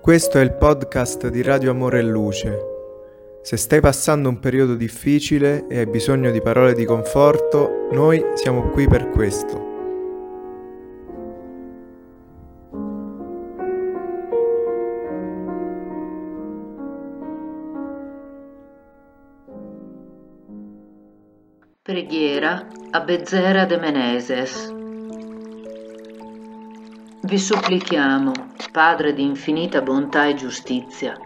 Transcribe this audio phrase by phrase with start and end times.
[0.00, 2.58] Questo è il podcast di Radio Amore e Luce.
[3.42, 8.70] Se stai passando un periodo difficile e hai bisogno di parole di conforto, noi siamo
[8.70, 9.68] qui per questo.
[21.82, 24.79] Preghiera a Bezzera de Meneses.
[27.22, 28.32] Vi supplichiamo,
[28.72, 31.18] Padre di infinita bontà e giustizia,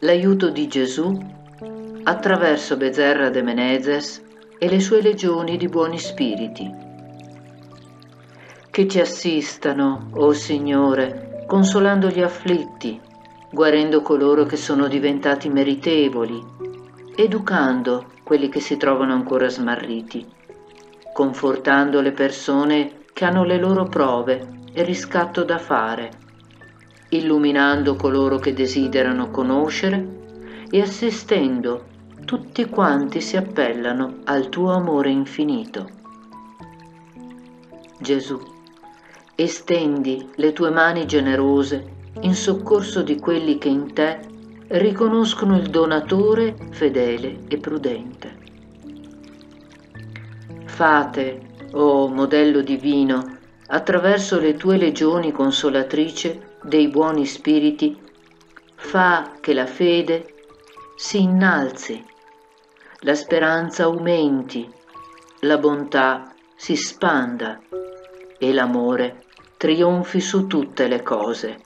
[0.00, 1.16] l'aiuto di Gesù
[2.02, 4.20] attraverso Bezerra de Menezes
[4.58, 6.68] e le sue legioni di buoni spiriti.
[8.70, 13.00] Che ci assistano, o oh Signore, consolando gli afflitti,
[13.52, 16.42] guarendo coloro che sono diventati meritevoli,
[17.14, 20.26] educando quelli che si trovano ancora smarriti,
[21.12, 26.10] confortando le persone che hanno le loro prove e riscatto da fare,
[27.10, 30.20] illuminando coloro che desiderano conoscere
[30.70, 31.84] e assistendo
[32.24, 35.88] tutti quanti si appellano al tuo amore infinito.
[37.98, 38.40] Gesù,
[39.34, 44.20] estendi le tue mani generose in soccorso di quelli che in te
[44.68, 48.40] riconoscono il donatore fedele e prudente.
[50.64, 57.98] Fate, oh modello divino, attraverso le tue legioni consolatrice dei buoni spiriti,
[58.74, 60.34] fa che la fede
[60.96, 62.04] si innalzi,
[63.00, 64.70] la speranza aumenti,
[65.40, 67.60] la bontà si spanda
[68.38, 69.24] e l'amore
[69.56, 71.60] trionfi su tutte le cose.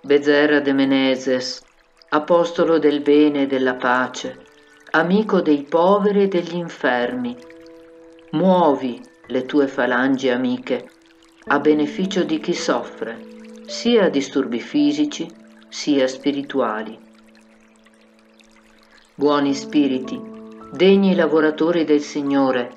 [0.00, 1.62] Bezerra de Menezes,
[2.10, 4.46] apostolo del bene e della pace,
[4.92, 7.36] amico dei poveri e degli infermi,
[8.30, 10.90] muovi le tue falangi amiche
[11.46, 13.26] a beneficio di chi soffre,
[13.66, 15.26] sia disturbi fisici
[15.68, 16.98] sia spirituali.
[19.14, 20.20] Buoni spiriti,
[20.72, 22.74] degni lavoratori del Signore,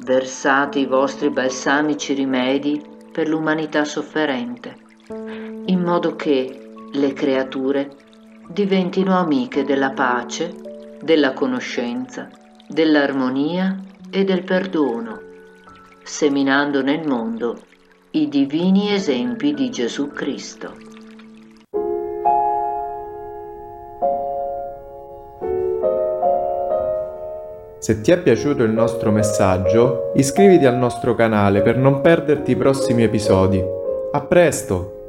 [0.00, 4.76] versate i vostri balsamici rimedi per l'umanità sofferente,
[5.66, 7.90] in modo che le creature
[8.48, 10.54] diventino amiche della pace,
[11.00, 12.28] della conoscenza,
[12.68, 15.28] dell'armonia e del perdono
[16.10, 17.56] seminando nel mondo
[18.10, 20.74] i divini esempi di Gesù Cristo.
[27.78, 32.56] Se ti è piaciuto il nostro messaggio, iscriviti al nostro canale per non perderti i
[32.56, 33.62] prossimi episodi.
[34.12, 34.99] A presto!